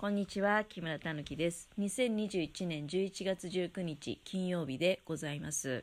[0.00, 1.68] こんにちは、木村たぬきです。
[1.76, 5.82] 2021年11月19日金曜日でございます。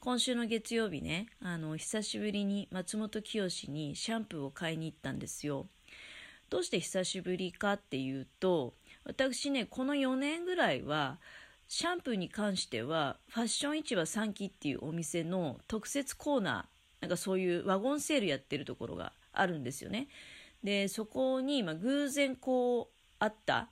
[0.00, 5.68] 今週の月曜日ね、あの、久しぶりに松本清にシャンプーを買いに行ったんですよ。
[6.50, 8.74] どうして久しぶりかっていうと、
[9.04, 11.18] 私ね、この4年ぐらいは、
[11.68, 20.08] シャンプーに関しては、ファッション市場3期っていうお店の特設コーナー、なんかそういうワゴンセールやってるところがあるんですよね。
[20.62, 23.68] で、そこに、まあ、偶然こう、あった、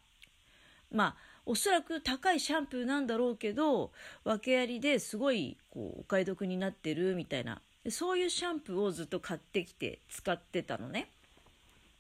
[0.93, 3.93] まあ、おそらく高いシャンプーなんだろうけど、
[4.25, 11.09] 訳ありですごい、こう、お買い得になってるみたいな、そういうシャンプーをずっと買ってきて使ってたのね。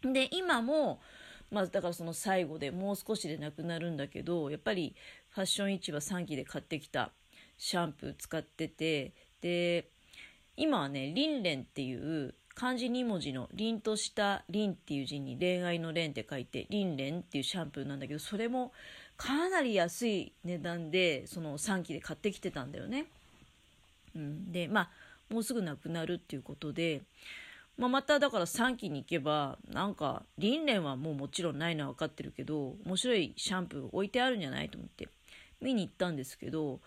[0.02, 1.00] で、今も、
[1.50, 4.94] まあ、だからその最後でもう少しでなくなるんだけど、やっぱり
[5.30, 7.10] ファッション市場3期で買ってきた
[7.58, 9.88] シャンプー使ってて、で、
[10.56, 18.72] 今はね、リンレンっていう漢字2文字の凛とした凛っていう字に恋愛の恋って書いて凛蓮っていうシャンプーなんだけどそれも
[19.16, 23.06] かなり安い値段でその3期で買ってきてたんだよね。
[24.14, 24.90] うん、でまあ
[25.32, 27.02] もうすぐなくなるっていうことで、
[27.78, 35.08] まあ、まただから3期に行けばなんか凛蓮はもうもちろんないのは分かってるけど面白いシャンプー置いてあるんじゃないと思って
[35.60, 36.80] 見に行ったんですけど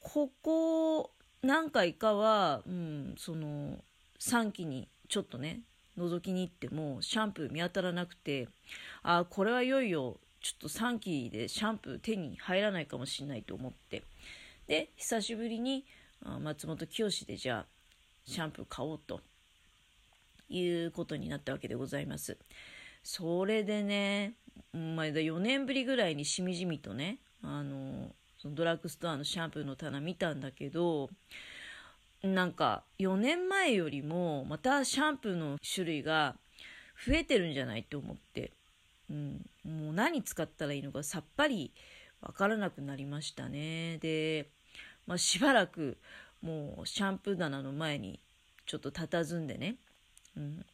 [0.00, 1.10] ここ
[1.42, 3.78] 何回かは、うん、その
[4.20, 5.60] 3期にちょっとね
[5.98, 8.48] 覗きに行ってもシャンプー見当たらなくて
[9.02, 10.18] あこれはいよいよ。
[10.40, 14.02] ちょっと3期でシャンプー手に入らないかもしれないと思って。
[14.68, 15.84] で久しぶりに
[16.40, 17.66] 松本清でじゃあ
[18.24, 19.20] シャンプー買おうと。
[20.50, 22.36] いうことになったわけでございます。
[23.02, 24.34] それでね、
[24.72, 31.08] まあ、4年ぶりぐらいにしみじみとねあのそのドラッグストアのシャンプーの棚見たんだけど
[32.22, 36.36] なんか4年前よりもまたシャンプーの種類が
[37.06, 38.52] 増えてるんじゃないって思って、
[39.08, 41.72] うん、もう何使ったらいいのかさっぱり
[42.20, 43.98] わからなくなりましたね。
[43.98, 44.48] で、
[45.06, 45.96] まあ、しばらく
[46.42, 48.18] もうシャンプー棚の前に
[48.66, 49.76] ちょっと佇んでね、
[50.36, 50.66] うん、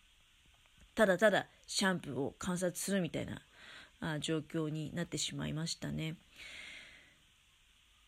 [0.94, 3.43] ただただシャンプーを観察するみたいな
[4.00, 6.16] あ状況になってしまいましたね。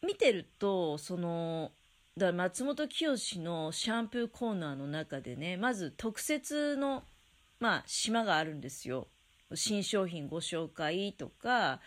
[0.03, 1.73] 見てるとその
[2.19, 7.03] だから松本清のシャンプーコーナーの中でね、まず特設の、
[7.61, 9.09] まあ、島があるんですよ。
[9.55, 11.81] 新商品ご紹介とか、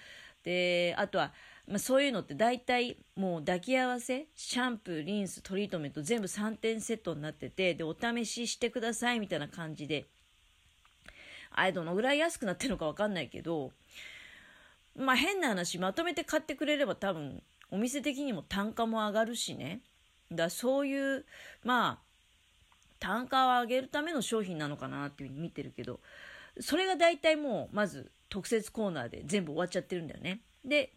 [0.43, 1.33] で、あとは、
[1.67, 10.05] まあ、そういうのって大体もう抱き合わせ、シャンプー、リンス、トリートメント全部3点セットになってて、で、お試ししてくださいみたいな感じで、
[11.49, 13.71] あれどのぐらい安くなってるのかわかんないけど、
[14.95, 17.41] まあ変な話、まとめて買ってくれれば多分、
[17.71, 19.81] お店的にも単価も上がるしね。
[20.31, 21.25] だそういう、
[21.63, 22.09] まあ、
[22.99, 25.99] 単価を上げるための商品なのかなっていうふうに見てるけど、
[26.59, 30.41] それが大体もう、まず特設コーナーで全部終わっちゃってるんだよね。
[30.63, 30.91] で、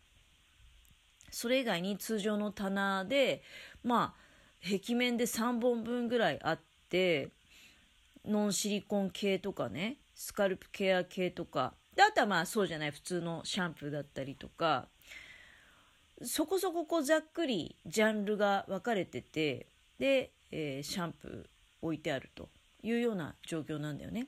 [1.31, 3.43] それ以外に通常の棚で、
[3.83, 4.23] まあ、
[4.63, 7.31] 壁面で3本分ぐらいあって、
[8.25, 14.89] ノンシリコン系とかね、スカルプケア系とか、であとはまあそうじゃない普通のシャンプーだったりとか、
[16.25, 19.67] そこそここうざっくりジャンルが分かれてて
[19.99, 21.47] で、えー、シャンプー
[21.83, 22.49] 置いてあると
[22.83, 24.27] いうような状況なんだよね。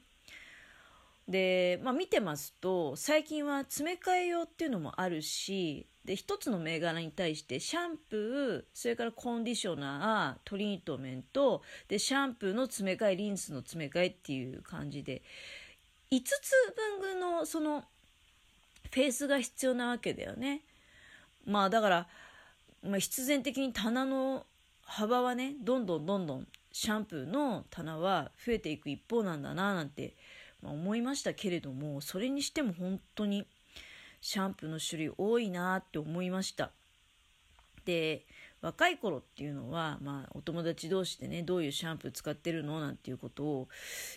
[1.29, 15.23] で、まあ、見てますと最近は詰め替え用っていうのもあるしで一つの銘柄に対してシャンプーそれからコンディショナートリートメントでシャンプーの詰め替えリンスの詰め替えっていう感じで
[16.11, 16.31] 5つ
[17.01, 17.85] 分のその
[18.91, 20.61] フェースが必要なわけだよね。
[21.47, 22.07] まあだから、
[22.83, 24.47] まあ、必然的に棚の
[24.83, 30.15] 幅はねどんどんどんどんシャンプーの棚は増えていく一方なんだななんて、
[30.63, 33.47] 思いましたけれどもそれにしても本当に
[34.21, 36.71] シャンプーの種類多いなって思いました。
[37.85, 38.25] で
[38.63, 43.69] 若い頃っていうのは、まあ、お友達同士でねどういうシャンプー使ってるのなんていうことを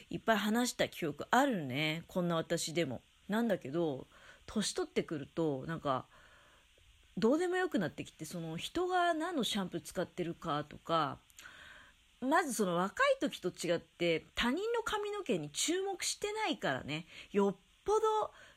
[0.09, 2.03] いっぱい話した記憶あるね。
[2.07, 3.01] こんな私でも。
[3.27, 4.07] なんだけど
[4.45, 6.05] 年取ってくるとなんか
[7.17, 11.17] どうでもよくなってきてその人が何のシャンプー使ってるかとか
[12.21, 17.55] まずその若い時と違って他人の髪の毛に注目してないからねよっ
[17.85, 17.99] ぽど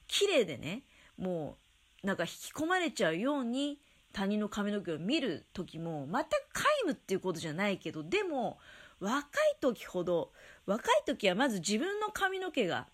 [0.07, 0.83] 綺麗でね
[1.19, 1.57] も
[2.03, 3.79] うなんか引き込まれちゃうように
[4.12, 8.59] 他人の髪の毛を見る時も全く皆無っていうことじゃないけどでも
[8.99, 9.27] 若い
[9.61, 10.33] 時ほど
[10.67, 12.87] 若い時はまず自分の髪の毛が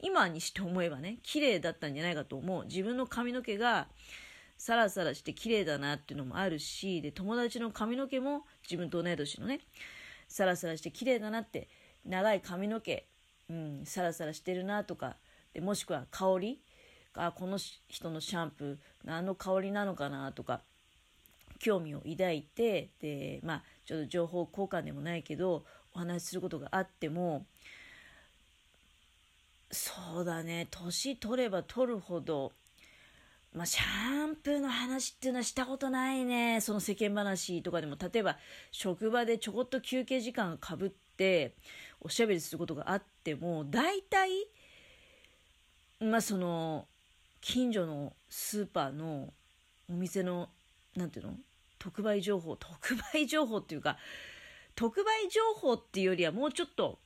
[0.00, 2.64] 今にして思えばね綺麗だったんじゃないかと思う。
[2.66, 3.86] 自分の髪の毛が
[4.64, 9.60] サラサラして綺麗だなっていうのもあるしで友達の髪の毛も自分と同い年のね
[10.26, 11.68] サラサラして綺麗だなって
[12.06, 13.04] 長い髪の毛、
[13.50, 15.16] うん、サラサラしてるなとか
[15.52, 16.60] でもしくは香り
[17.12, 17.58] あこの
[17.88, 20.62] 人のシャンプー何の香りなのかなとか
[21.58, 27.44] 興味を抱いてでまあちょっと情報交換でもないけどお話しすることがあっても
[29.70, 32.52] そうだね年取れば取るほど
[33.54, 36.60] まあ、シャンプーの話っていうのはしたことないね。
[36.60, 38.36] その世間話とかでも、例えば
[38.72, 41.54] 職場でちょこっと休憩時間かぶって
[42.00, 44.30] おしゃべりすることがあっても、大体、
[46.00, 46.88] まあその、
[47.40, 49.32] 近所のスーパーの
[49.88, 50.48] お店の、
[50.96, 51.34] なんていうの？
[51.78, 53.98] 特売情報、特売情報っていうか、
[54.74, 56.98] 特売情報っていうよりはもうちょっと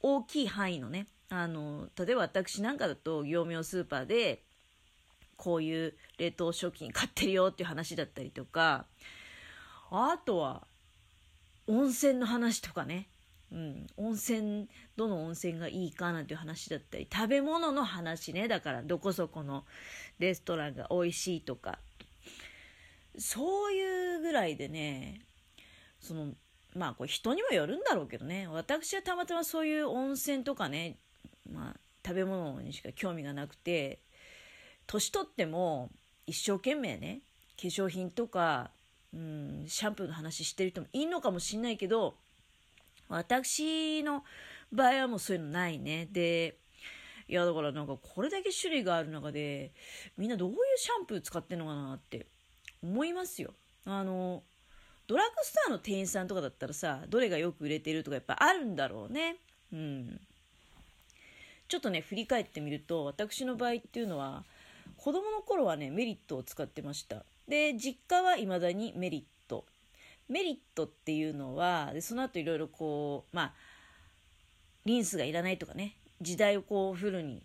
[0.00, 4.42] 大きい範囲のね、あの、例えば私なんかだと業務用スーパーで、
[5.36, 8.86] こういう冷凍食品買ってるよっていう話だったりとか、
[9.90, 10.66] あとは、
[11.66, 13.08] 温泉の話とかね。
[13.52, 18.48] うん、温泉、どの温泉がいいかなんていう話だったり、食べ物の話ね。
[18.48, 19.64] だから、どこそこの
[20.18, 21.78] レストランが美味しいとか。
[23.18, 25.22] そういうぐらいでね、
[26.00, 26.34] その、
[26.74, 28.48] まあ、これ人にもよるんだろうけどね。
[28.48, 30.98] 私はたまたまそういう温泉とかね、
[31.50, 34.00] まあ、食べ物にしか興味がなくて、
[34.86, 35.90] 年取っても
[36.26, 37.20] 一生懸命ね
[37.60, 38.70] 化粧品とか、
[39.14, 42.14] うん、シャンプーの話してる人もいいのかもしんないけど
[43.08, 44.24] 私の
[44.72, 46.08] 場合はもうそういうのないね。
[46.10, 46.56] で
[47.28, 49.72] いやだからなんかこれだけ種類がある中で
[50.16, 52.26] みんなどういうシャンプー使ってんのかなって
[52.82, 53.52] 思いますよ。
[53.84, 54.42] あの
[55.08, 59.36] ドラッグストアの店員さんとかだったらさどれがよく売れてるとかやっぱあるんだろうね。
[59.72, 60.20] うん。
[61.68, 64.44] ちょっとね振り返ってみると私の場合っていうのは
[65.06, 67.24] 子供の頃はね、メリットを使ってました。
[67.46, 69.64] で、実家は未だにメリット。
[70.28, 73.52] メリットっていうのは、でその後いろいろこう、まあ、
[74.84, 77.44] リンスがいらないとかね、時代をこうフルに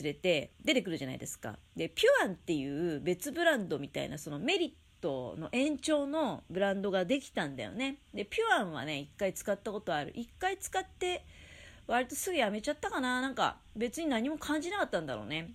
[0.00, 1.58] 連れて出てくるじゃないですか。
[1.74, 7.96] で、ピュアンっていう別ブランドみたいな、そのメリットの延長のブランドができたんだよね。
[8.14, 10.12] で、ピュアンはね、一回使ったことある。
[10.14, 11.26] 一回使って、
[11.88, 13.20] 割とすぐやめちゃったかな。
[13.20, 15.52] なんか別に何も感じなかったんだろうね。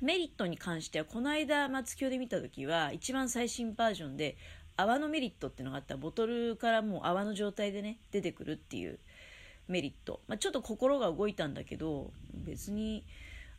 [0.00, 4.36] メリットに関しては、この間、松清で見た時は、一番最新バージョンで、
[4.76, 8.98] 泡のメリットっていうのがあったボトルからもう泡の状態でね、出てくるっていう
[9.68, 10.20] メリット。
[10.26, 13.04] まあ、ちょっと心が動いたんだけど、別に、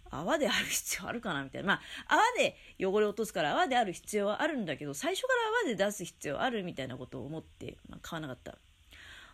[0.10, 1.68] 泡である必要あるかなみたいな。
[1.68, 5.34] まあ、泡で汚れ落とすから泡である必要はあるんだけど、最初から
[5.64, 8.58] 泡で出す必要あるみたいなことを思って、まあ、買わなかった。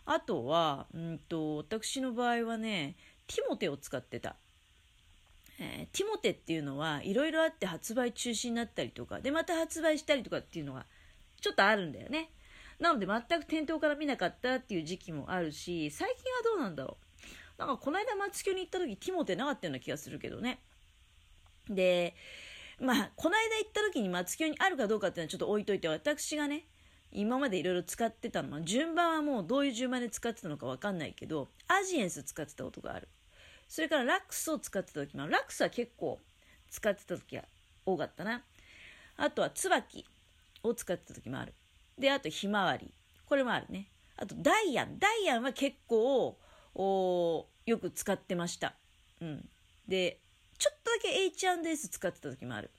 [0.05, 2.95] あとは、うんと、私の場合はね、
[3.27, 4.35] ティモテを使ってた。
[5.59, 10.85] えー、ティモテっていうのはいろいろあって発売中止になったりとか、で、また発売したりとかっていうのが
[11.41, 12.31] ちょっとあるんだよね。
[12.79, 16.97] なので全く店頭から見なかったっていう時期もあるし、最近はどうなんだろ
[17.57, 17.59] う。
[17.59, 20.59] なんかこの間松京に行った時ティモテなかったような気がするけどね。
[21.67, 22.15] で、
[22.79, 26.67] まあ、この間行った時に松京にあるかどうかっていうのはちょっと置いといて、私がね、
[27.11, 33.07] 今までいろいろ使ってたのは、順番はもうどういう順番で使ってたのかわかんないけど、アジエンス使ってたことがある。
[33.67, 36.19] それからラックスを使ってた時も、ラックスは結構
[36.69, 37.43] 使ってた時が
[37.85, 38.43] 多かったな。
[39.17, 40.05] あとは椿
[40.63, 41.53] を使ってた時もある。
[41.97, 42.93] で、あとひまわり。
[43.25, 43.87] これもあるね。
[44.15, 44.99] あとダイアン。
[44.99, 46.37] ダイアンは結構、
[47.65, 48.75] よく使ってました。
[49.21, 49.49] うん。
[49.87, 50.19] で、
[50.57, 52.71] ちょっとだけ H&S 使ってた時もある。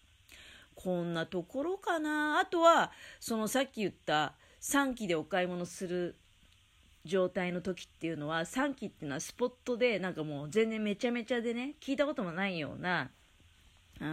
[0.74, 2.38] こんなところかな。
[2.38, 6.16] あとは、そのさっき言った3期でお買い物する
[7.04, 13.10] 状態の時っていうのは3期っていうのはスポットでなんかもう全然めちゃめちゃでね聞いたこともないような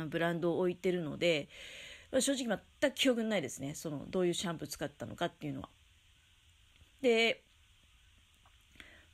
[0.09, 1.47] ブランドを置いてるので
[2.19, 5.69] 正直全く記憶ないですねそのどういうシャンプー使ったのかっていうのは。
[7.01, 7.43] で、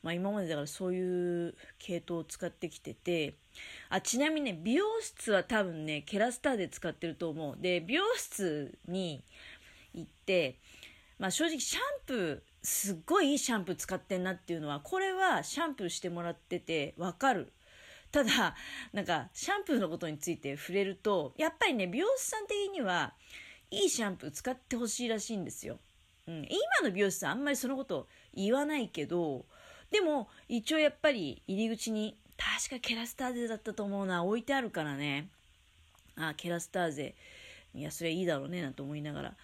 [0.03, 3.35] まあ、今までだからそういう系統を使ってきてて
[3.89, 9.23] あちなみにね美容室は多分ねケラスターで使ってると思うで美容室に
[9.93, 10.55] 行って
[11.19, 17.51] まあ正直シャンプーすっごいいいシャンプー使ってんなっていうのは、これはシャンプーしてもらっててわかる。
[18.11, 18.55] ただ、
[18.91, 23.13] なんか、シャンプーのことについて触れると、やっぱりね、美容師さん的には、
[23.71, 25.79] いいシャンプー使ってほしいらしいんですよ。
[26.27, 26.49] うん、今
[26.83, 29.45] の美容師さんあんまりそのこと言わないけど、
[29.91, 35.29] でも、一応やっぱり入り口に、確かケラスターゼだったと思うな、置いてあるからね。
[36.17, 37.15] あ、ケラスターゼ。
[37.73, 39.37] いや、それいいだろうね、なんて思いながら。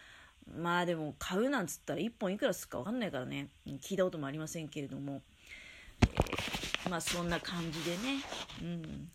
[0.56, 3.50] まあでも買うなんつったら1本いくらするか分かんないからね。
[3.82, 5.22] 聞いたこともありませんけれども、
[6.02, 7.98] えー、まあそんな感じでね、
[8.62, 9.10] うん、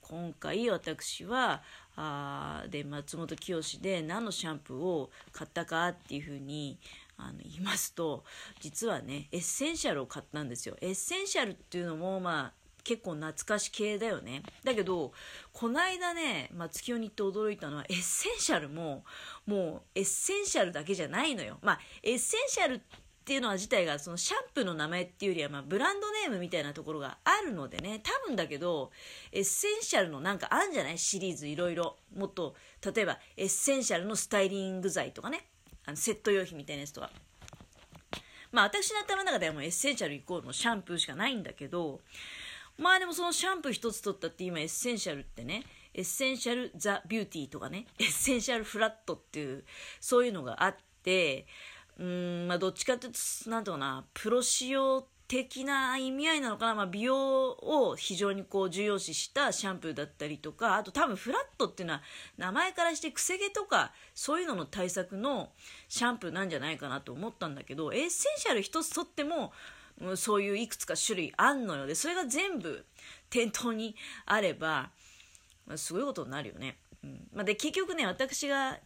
[0.00, 1.62] 今回私は
[1.96, 6.78] あで松本清で何のシャンプーを買ったかっていうふうに
[7.16, 8.24] あの言いますと
[8.60, 10.76] 実はねエッセンシャルを買ったんですよ。
[10.80, 14.42] エッセンシャルっていうのもまあ結構懐かし系だよね。
[14.64, 15.12] だけど、
[15.52, 19.04] こないだね、まあ、月夜に行って驚いたのは、エッセンシャルも、
[19.46, 21.58] もう、エッセンシャルだけじゃないのよ。
[21.62, 22.80] まあ、エッセンシャルっ
[23.24, 28.90] ていうのは自体が、そのシャンプーの名前っていうよりは、まあ、ブランドネームみたいなところがあるのでね、多分だけど、
[29.30, 30.98] エッセンシャルのなんかあるんじゃない？
[30.98, 31.96] シリーズいろいろ。
[32.16, 32.56] もっと、
[32.94, 35.46] 例えば、エッセンシャルのスタイリング剤とかね、
[35.86, 37.10] あのセット用品みたいなやつとか。
[38.50, 42.00] まあ私の頭の中ではもうエッセンシャルイコールのシャンプーしかないんだけど、
[42.78, 45.64] まあでもそのシャンプー一つ取ったって今エッセンシャルってね、
[45.94, 49.64] エッセンシャルザ・ビューティーとかね、 エッセンシャルフラットっていう、
[50.00, 51.46] そういうのがあって、
[51.98, 62.02] うん、まあどっちかっていうと、なんとかな、プロ仕様的な意味合いなのかな、まあ、美容を非常にこう重要視したシャンプーだったりとかあと多分フラットっていうのは
[62.36, 65.48] 名前からしてくせ毛とかそういうのの対策の
[65.88, 69.52] シャンプーなんじゃないかなと思ったんだけどエッセンシャル一つとっても
[70.16, 72.84] そういういくつか種類あんのよでそれが全部
[73.30, 73.94] 店頭に
[74.26, 74.90] あれば、
[75.66, 76.76] まあ、すごいことになるよね。
[77.04, 78.78] うんまあ、で結局ね私が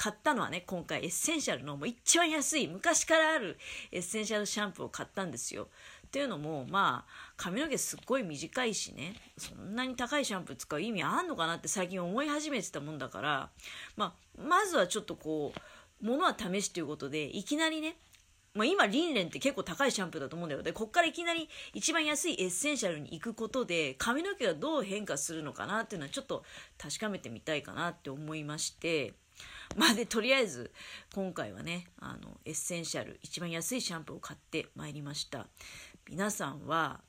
[0.00, 3.58] 買ったのはね、今回エッセンシャルのもう一番安い、昔からある
[3.92, 5.68] エッセンシャルシャンプーを買ったんですよ。
[6.06, 13.50] っていうのも、まあ、髪の毛すっごい短いしね、そんなに高いシャンプー使う意味あんのかなって最近思い始めてたもんだから、
[13.94, 15.52] まあ、まずはちょっとこ
[16.02, 17.98] う、ものは試しということで、いきなりね、
[18.54, 20.62] まあ、今、リンレンって結構高いシャンプーだと思うんだよ。
[20.62, 26.42] で、こっからいきなり一番安いエッセンシャルに行くことで、髪の毛がどう変化するのかなっていうのはちょっと
[26.76, 29.14] 確かめてみたいかなって思いまして、
[29.76, 30.72] まあで、とりあえず、
[31.14, 35.46] 今回はね、あの、エッセンシャル、一番安いシャンプーを買ってまいりました。
[36.08, 37.02] 皆さんは、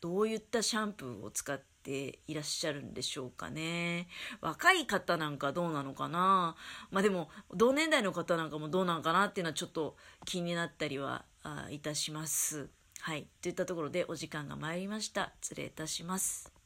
[0.00, 4.08] どういったシャンプーを使っていらっしゃるんでしょうかね。
[4.40, 6.56] 若い方なんかどうなのかな
[6.90, 11.24] まあでも、同年代の方なんかもどうなのかなっていうのはちょっと気になったりは
[11.70, 12.68] いたします。
[13.00, 13.26] はい。
[13.40, 15.32] といったところでお時間が参りました。
[15.40, 16.59] 失礼いたします。